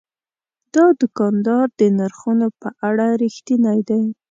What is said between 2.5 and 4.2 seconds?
په اړه رښتینی دی.